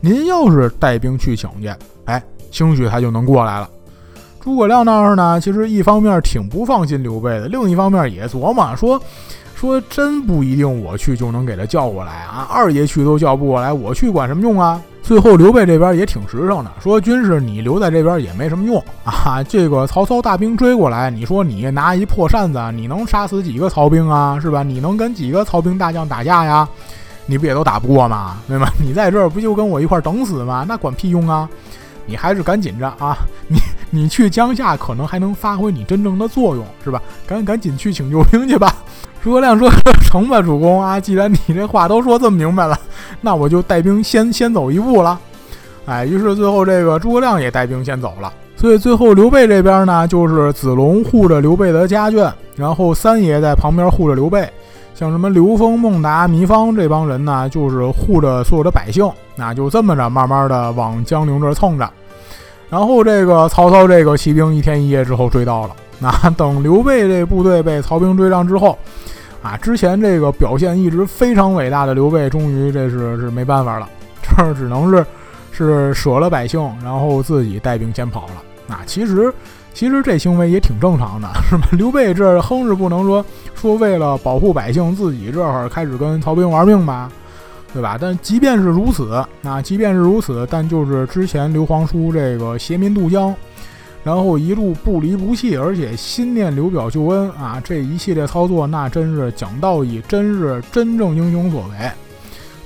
[0.00, 1.72] 您要是带兵去请去，
[2.04, 3.68] 哎，兴许他就能过来了。”
[4.42, 9.00] 诸葛亮那儿呢，其实一方面挺不放心刘备的，另一方面也琢磨说，
[9.54, 14.82] 说真不一定我去就能给他叫过来啊，二爷去都叫不过来，我去管什么用啊？
[15.00, 24.40] 最后刘备这边也挺实诚的，说军师你留在这边也没什么用 啊，这个曹操大兵追过来，你说你拿一破扇子，你能杀死几个曹兵啊？
[24.42, 24.64] 是吧？
[24.64, 26.68] 你能跟几个曹兵大将打架呀？
[27.26, 28.38] 你不也都打不过吗？
[28.48, 28.66] 对吗？
[28.82, 30.66] 你在这儿不就跟我一块等死吗？
[30.68, 31.48] 那管屁用啊！
[32.04, 33.16] 你还是赶紧着啊！
[33.46, 33.56] 你
[33.94, 37.00] 你去江夏可能还能发挥你真正的作用，是吧？
[37.26, 38.74] 赶赶紧去请救兵去吧！
[39.22, 39.70] 诸葛亮说
[40.02, 40.98] ：“成吧，主公啊！
[40.98, 42.76] 既然你这话都说这么明白了，
[43.20, 45.20] 那我就带兵先先走一步了。”
[45.84, 48.32] 哎，于是最后这个诸葛亮也带兵先走了。
[48.56, 54.48] 所以最后刘备这边呢，就是子龙护着刘备的家眷，然后三爷在旁边护着刘备。
[54.94, 61.88] 像什么刘封、孟达、糜芳这帮人呢，就是护着所有的百姓，那就这么着慢慢的往江陵这蹭着。
[62.72, 65.76] 然后这个曹操这个骑兵一天一夜之后追到了。
[66.00, 68.78] 那等刘备这部队被曹兵追上之后，
[69.42, 73.86] 啊，之前这个表现一直非常伟大的刘备，终于这是是没办法了，
[74.24, 75.04] 这只能是
[75.52, 78.74] 是舍了百姓，然后自己带兵先跑了。
[78.74, 79.30] 啊，其实。
[79.74, 81.66] 其实这行为也挺正常的， 是吧？
[81.72, 87.10] 刘备这哼是不能说说为了保护百姓，自己这会儿开始跟曹兵玩命吧，
[87.72, 87.96] 对吧？
[88.00, 93.34] 但即便是如此，那即便是如此，但就是之前刘皇叔这个携民渡江，
[94.04, 101.90] 然后一路不离不弃，而且心念刘表救恩啊，这一系列操作，那真是讲道义，真是真正英雄所为。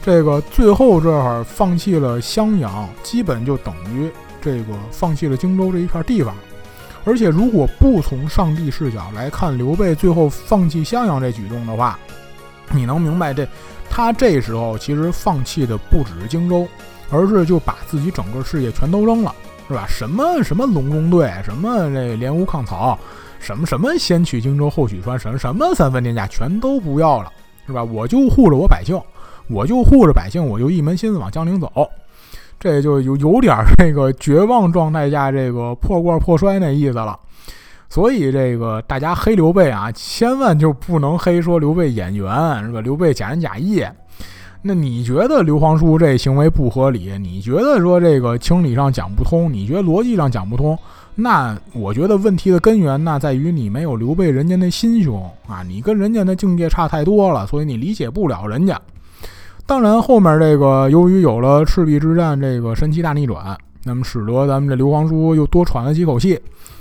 [0.03, 6.35] 这个最后这会儿放弃了襄阳，基本就等于这个放弃了荆州这一片地方。
[7.05, 11.97] 而且，如果不从上帝视角来看刘备最后放弃襄阳这举动的话，
[12.73, 13.47] 你能明白这
[13.90, 16.66] 他这时候其实放弃的不只是荆州，
[17.11, 19.35] 而是就把自己整个事业全都扔了，
[19.68, 19.87] 是吧？
[19.88, 22.99] 什么什么隆中对，什么这联吴抗曹，
[23.38, 27.33] 什么什么先取荆州后取川，什么什么三分天下全都不要了，
[27.66, 27.83] 是吧？
[27.83, 29.01] 我就护着我百姓，
[29.49, 31.70] 我就护着百姓，我就一门心思往江陵走。
[32.59, 37.18] 这就有有点这个绝望状态下这个破罐破摔那意思了。
[37.88, 42.81] 所以这个大家黑刘备啊，千万就不能黑说刘备演员是吧？
[42.81, 43.85] 刘备假仁假义。
[44.62, 47.16] 那你觉得刘皇叔这行为不合理？
[47.18, 49.53] 你觉得说这个情理上讲不通？
[49.53, 50.77] 你觉得逻辑上讲不通？
[51.14, 55.62] 那我觉得问题的根源那在于你没有刘备人家那心胸啊！
[55.66, 58.79] 你跟人家那境界差太多了，所以你理解不了人家。
[59.64, 66.38] 当然后面这个由于有了赤壁之战这个神奇大逆转，那么使得咱们这刘皇叔又多喘了几口气，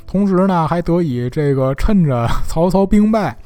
[0.07, 3.37] 同时呢还得以这个趁着曹操兵败。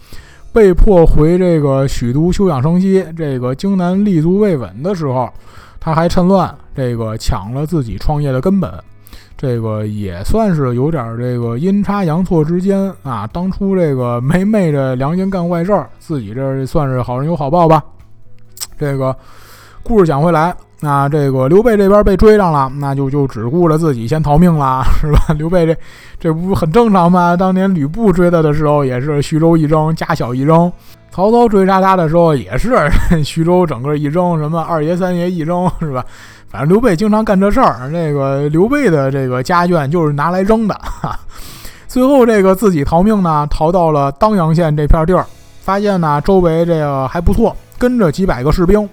[0.52, 5.30] 被迫回这个许都休养生息，这个荆南立足未稳的时候，
[5.80, 8.74] 他还趁乱这个抢了自己创业的根本，
[9.38, 17.84] 这个也算是有点这个阴差阳错之间啊，当初这个没昧着良心干坏事儿，自己这算是好人有好报吧。
[18.78, 19.16] 这个
[19.90, 20.56] 故事讲回来。
[20.82, 25.20] 那这个刘备这边被追上了，那就就只顾着自己先逃命了，是吧？
[25.36, 25.76] 刘备这
[26.20, 27.36] 这不很正常吗？
[27.36, 30.70] 当年吕布追他的时候也是徐州一扔，家小一扔；
[31.10, 32.78] 曹操追杀他的时候也是
[33.26, 36.06] 徐州整个一扔，什么二爷三爷一扔，是吧？
[36.48, 37.90] 反正刘备经常干这事儿。
[37.92, 40.80] 这个刘备的这个家眷就是拿来扔的。
[41.88, 45.26] 最后这个自己逃命呢，逃到了当阳县这片地儿，
[45.62, 48.88] 发现呢周围这个还不错，跟着几百个士兵。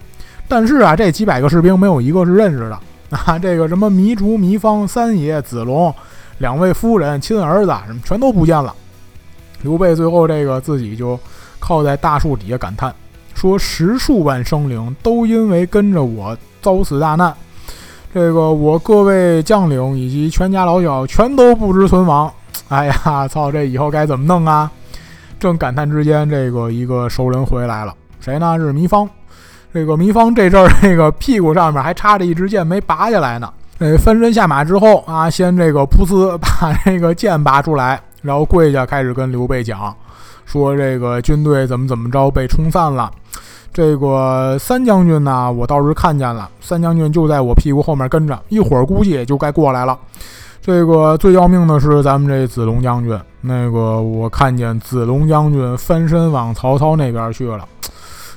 [0.49, 2.79] 但是啊，这几百个士兵没有一个是认识的
[3.11, 3.39] 啊！
[3.39, 5.93] 这个什么糜竺、糜芳、三爷、子龙、
[6.39, 8.75] 两位夫人、亲儿子什么全都不见了。
[9.63, 11.19] 刘备最后这个自己就
[11.59, 12.95] 靠在大树底下感叹
[13.35, 17.35] 说：“十数万生灵都因为跟着我遭此大难，
[18.15, 22.33] 这个我各位将领以及全家老小全都不知存亡。
[22.69, 23.51] 哎呀，操！
[23.51, 24.71] 这以后该怎么弄啊？”
[25.39, 28.57] 正感叹之间，这个一个熟人回来了，谁呢？
[28.59, 29.09] 是糜芳。
[29.73, 33.53] 这个糜芳这阵儿，这个屁股上面还插着一支箭没拔下来呢。
[33.79, 39.95] 呃，翻身下马之后啊，先这个噗呲把 这个剑拔出来，然后跪下开始跟刘备讲，
[40.47, 43.11] 说这个军队怎么怎么着被冲散了。
[43.75, 49.99] 这个三将军呢，我倒是看见了，三将军就在我屁股后面跟着，一会儿估计也就该过来了。
[50.63, 57.69] 这个最要命的是咱们这子龙将军，那个我看见子龙将军翻身往曹操那边去了。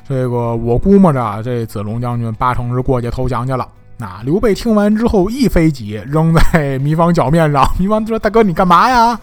[0.09, 3.67] 这个我估摸着，这子龙将军八成是过去投降去了。
[3.95, 7.63] 那刘备听完之后，一飞戟扔在糜芳脚面上。
[7.77, 9.19] 糜芳说：“大哥，你干嘛呀？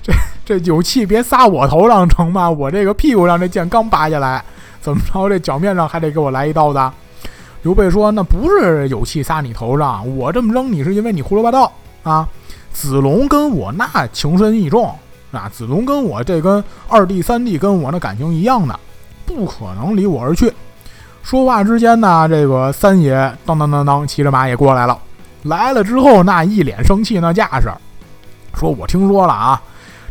[0.00, 0.12] 这
[0.46, 2.48] 这有气别撒我头上成吗？
[2.48, 4.44] 我这个屁股上这剑刚拔下来，
[4.80, 5.28] 怎么着？
[5.28, 6.78] 这脚面上还得给我来一刀子？”
[7.62, 11.72] 刘备说：“那不是有气撒你头上，我这么扔你是因为你胡说八道
[12.04, 12.28] 啊！
[12.72, 14.94] 子龙跟我那情深意重
[15.32, 18.78] 啊，子龙跟我这跟二弟三弟跟我那感情一样的。”
[19.28, 20.52] 不可能离我而去。
[21.22, 23.14] 说话之间呢，这个三爷
[23.44, 24.98] 当当当当骑着马也过来了。
[25.42, 27.70] 来了之后，那一脸生气那架势，
[28.54, 29.60] 说我听说了啊，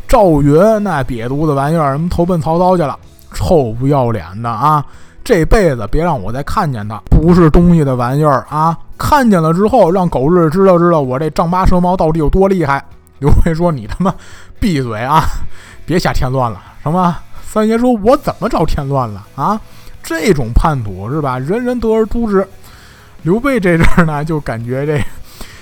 [0.08, 2.98] 赵云那瘪犊子玩意儿，什么投奔曹操去了，
[3.34, 4.86] 臭不要脸的啊！
[5.24, 8.78] 这辈子别让我再看见他，不是东西的玩意儿啊！
[8.98, 12.84] 看见了之后，让狗日知道知道我这丈八蛇矛到底有多厉害。
[13.20, 14.14] 刘备说：“你他妈
[14.60, 15.24] 闭嘴啊，
[15.86, 17.16] 别瞎添乱了，什么？”
[17.50, 19.60] 三爷说：“我怎么着添乱了啊？
[20.04, 21.40] 这种叛徒是吧？
[21.40, 22.48] 人人得而诛之。”
[23.24, 25.02] 刘备这阵儿呢，就感觉这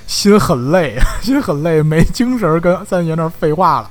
[0.08, 3.89] 心很累， 心很累，没精神跟三爷那废话了，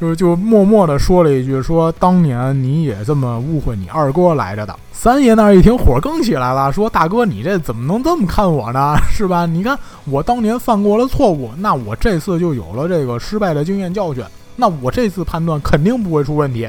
[0.00, 8.94] 就就默默的说了一句：“说当年你也这么误会你二哥来着的。”三爷那儿一听火更起来了，说：“大哥，你这怎么能这么看我呢？
[9.10, 9.46] 是吧？
[9.46, 14.22] 你看我当年犯过了错误，那我这次就有了这个失败的经验教训，
[14.56, 16.68] 那我这次判断肯定不会出问题。”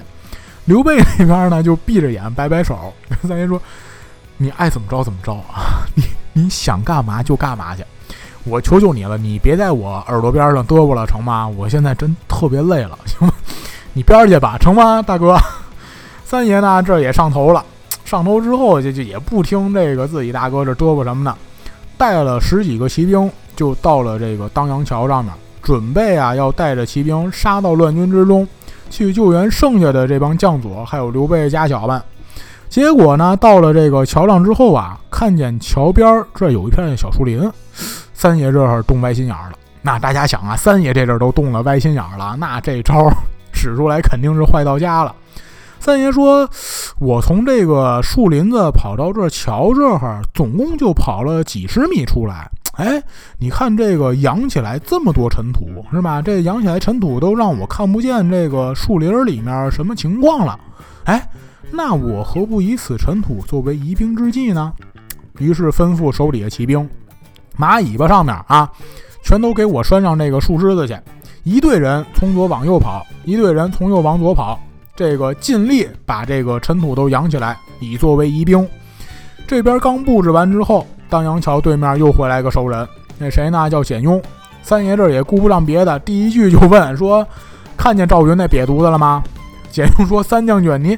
[0.66, 2.94] 刘备那边呢，就闭着眼摆摆手，
[3.28, 3.60] 三爷说
[4.38, 7.84] ：“你爱怎么着怎么着啊， 你你想干嘛就干嘛去，
[8.44, 11.48] 我求求你了，你别在我耳朵边上嘚啵了，成吗？
[11.48, 13.34] 我现在真特别累了，行吗？
[13.94, 15.36] 你边儿去吧，成吗，大哥？”
[16.24, 17.66] 三爷呢，这也上头了，
[18.06, 21.36] 上头之后就就也不听这个自己大哥这嘚啵什么的，
[21.98, 28.48] 带了十几个骑兵就到了这个当阳桥上面，准备啊要带着骑兵杀到乱军之中。
[28.92, 32.00] 去救援剩下的这帮将佐，还有刘备家小们。
[32.70, 37.52] 结果呢，到了这个桥上之后啊，看见桥边儿这有一片小树林。
[38.14, 39.54] 三爷这会儿动歪心眼了。
[39.82, 43.10] 那大家想啊，三爷这阵儿都动了歪心眼了，那这招
[43.52, 45.16] 使出来肯定是坏到家了。
[45.80, 46.48] 三爷说
[47.02, 52.48] ：“我从这个树林子跑到这桥这儿，总共就跑了几十米出来。
[52.74, 53.04] 哎，
[53.38, 56.22] 你看这个扬起来这么多尘土，是吧？
[56.22, 60.58] 这扬起来尘土都让我看不见这个树林里面什么情况了。
[61.04, 61.28] 哎，
[61.70, 64.72] 那我何不以此尘土作为疑兵之计呢？
[65.38, 66.90] 于是吩咐手底下骑兵，
[67.58, 68.72] 马尾巴上面啊，
[69.22, 70.98] 全都给我拴上这个树枝子去。
[71.44, 74.58] 一队人从左往右跑，一队人从右往左跑，
[74.96, 78.66] 这个尽力把这个尘土都扬起来，以作为疑兵。
[79.46, 80.88] 这边刚布置完之后。
[81.12, 82.88] 当阳桥对面又回来个熟人，
[83.18, 83.70] 那谁呢？
[83.70, 84.20] 叫简雍。
[84.64, 87.28] 三爷这儿也顾不上别的，第一句就问说
[87.76, 89.22] ：“看见赵云那瘪犊子了吗？”
[89.70, 90.98] 简雍说：“三将军，你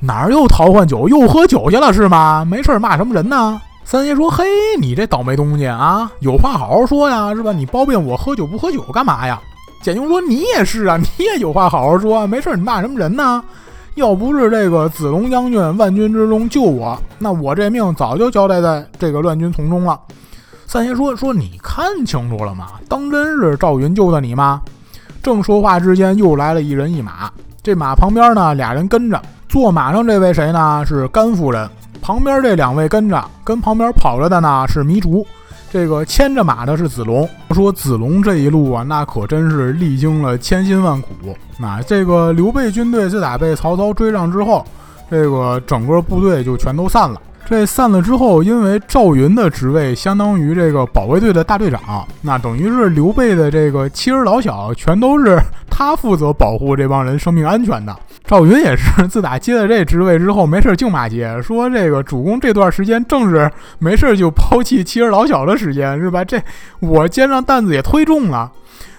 [0.00, 2.44] 哪儿又逃换酒，又喝酒去了是吗？
[2.44, 4.44] 没事骂什么人呢？”三爷说：“嘿，
[4.80, 7.52] 你这倒霉东西啊，有话好好说呀，是吧？
[7.52, 9.40] 你包庇我喝酒不喝酒干嘛呀？”
[9.80, 13.40] 简雍说：“你也是啊，你也有话好好说，没事你骂什么人呢？”
[13.94, 19.98] 要不是这个子龙将军万军之中救我，那我这命早就交代在这个乱军从中了。
[20.66, 22.66] 三爷说：“说你看清楚了吗？
[22.88, 24.60] 当真是赵云救的你吗？”
[25.22, 27.30] 正说话之间，又来了一人一马。
[27.62, 29.20] 这马旁边呢，俩人跟着。
[29.48, 30.84] 坐马上这位谁呢？
[30.84, 31.70] 是甘夫人。
[32.02, 35.24] 旁边这两位跟着，跟旁边跑着的呢是糜竺。
[35.74, 37.28] 这个牵着马的是子龙。
[37.50, 41.08] 说子龙这一路啊，那可真是历经了千辛万苦。
[41.58, 44.64] 那这个刘备军队自打被曹操追上之后，
[45.10, 47.20] 这个整个部队就全都散了。
[47.44, 55.36] 这散了之后，因为赵云的职位相当于这个保卫队的大队长，那等于是刘备的这个妻儿老小全都是
[55.68, 57.92] 他负责保护这帮人生命安全的。
[58.26, 66.24] 赵云也是自打接了这职位之后，没事净骂街，说这个主公这段时间正是没事就抛弃妻儿老小的时间，是吧？
[66.24, 66.42] 这
[66.80, 68.50] 我肩上担子也忒重了。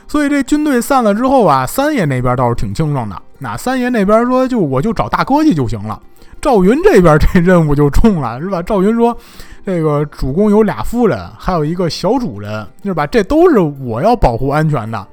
[0.07, 3.19] 所以这军队散了之后啊，三爷那边倒是挺清爽的。
[3.39, 5.99] 那三爷那边说，就我就找大哥去就行了。
[6.39, 8.61] 赵云这边这任务就重了，是吧？
[8.63, 9.17] 赵云说，
[9.65, 13.07] 这个主公有俩夫人，还有一个小主人，是吧？
[13.07, 15.07] 这都是我要保护安全的。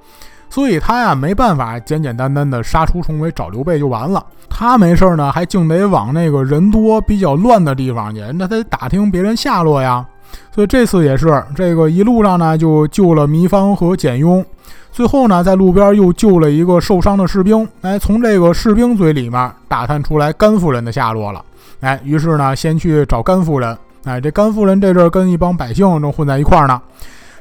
[0.52, 10.06] 所以他呀没办法简简单单的杀出重围找刘备就完了，他没事呢还净得往那个人多比较乱的地方去，那他得打听别人下落呀。
[10.54, 14.44] 所以这次也是这个一路上呢就救了糜芳和简雍，
[14.90, 21.42] 最后呢在路边又救了一个受伤的士兵，哎，从这个士兵嘴里面打探出来甘夫人的下落了，
[21.80, 23.74] 哎，于是呢先去找甘夫人，
[24.04, 26.78] 哎，这甘夫人这阵跟一帮百姓正混在一块儿呢。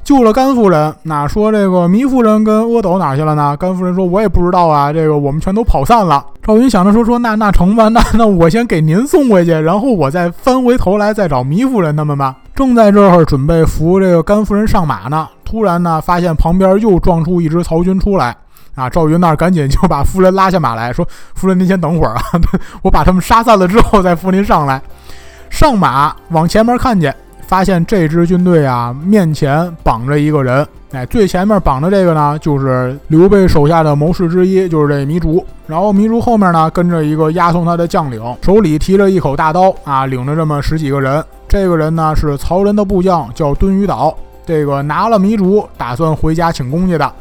[0.04, 3.56] 救了甘夫人，那说这个糜夫人跟阿斗哪去了呢？
[3.58, 18.36] 甘夫人说：“我也不知道啊，这个我们全都跑散了。”赵云想着说：“说那那成吧，那 那我先给您送回去，然后我再翻回头来再找糜夫人他们吧。”正在这儿准备扶这个甘夫人上马呢，突然呢发现旁边又撞出一支曹军出来
[18.76, 18.89] 啊！
[18.89, 22.22] 赵云那儿赶紧就把夫人拉下马来说：“夫人您先等会儿啊，
[22.82, 24.82] 我把他们杀散了之后再扶您上来。”
[25.49, 27.16] 上马往前面看见。
[27.52, 35.45] 发现这支军队啊，面前绑着一个人，哎，最前面绑的这个呢，就是刘备手下的谋士之一，就是这糜竺。
[35.68, 41.22] 然后糜竺后面呢，跟着一个押送他的将领，手里提着一口大刀啊，领着这么十几个人。
[41.45, 44.16] 这个人呢，是曹仁的部将，叫敦于岛。
[44.45, 47.14] 这个拿了糜竺，打算回家请功去的。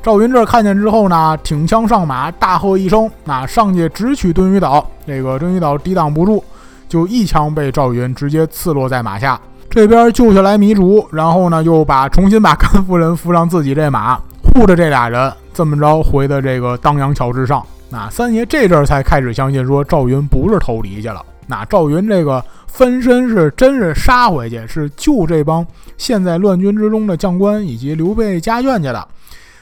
[0.00, 4.88] 赵云这看见之后呢，挺枪上马，大喝一声，那上去直取敦于岛。
[5.04, 6.44] 这个敦于岛抵挡不住，
[6.88, 9.36] 就一枪被赵云直接刺落在马下。
[9.74, 17.64] 这边救下来糜竺，然后呢，又把重新把甘夫人扶上自己这马，护着这俩人，这么着回的这个当阳桥之上。
[17.88, 21.24] 那三爷这阵儿才开始相信说赵云不是偷梨去了。
[21.46, 25.66] 那赵云这个分身是真是杀回去，是救这帮
[25.96, 29.08] 陷在乱军之中的将官以及刘备家眷去的。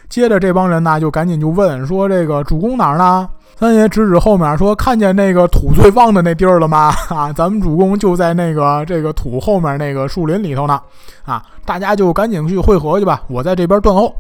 [0.09, 3.29] 接着这帮人呢，就赶紧就问说这个主公哪儿呢？
[3.61, 6.95] 三爷指指后面说：“看见那个土最旺的那地儿了吗？
[7.15, 10.81] 啊，咱们主公就在那个这个土后面那个树林里头呢。
[11.27, 14.15] 啊，大家就赶紧去汇合去吧，我在这边断后。”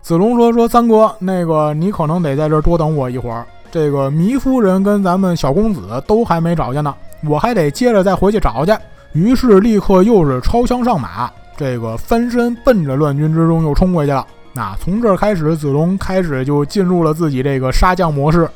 [0.00, 3.44] 子龙说：“说三哥，那个你可能得在这多等我一会儿。
[3.70, 6.94] 这个糜夫人跟咱们小公子都还没找见呢，
[7.28, 8.74] 我还得接着再回去找去。”
[9.12, 14.26] 于是立刻又是抄枪上马，这个翻身奔着乱军之中又冲回去了。
[14.52, 18.48] 那从这儿开始，子龙开始就进入了自己这个杀将模式。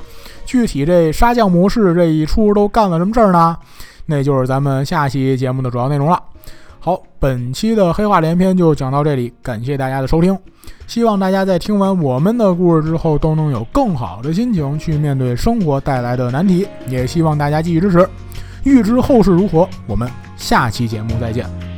[0.45, 3.57] 具体这杀将模式这一出都干了什么事儿呢？
[4.07, 6.21] 那就是咱们下期节目的主要内容了。
[6.81, 10.37] 好，本期的黑话连篇就讲到这里，感谢大家的收听。
[10.89, 16.67] 希望大家在听完我们的故事之后，都能有更好的心情去面对生活带来的难题。
[16.89, 18.07] 也希望大家继续支持。
[18.65, 21.72] 欲知后事如何，我们下期节目再见。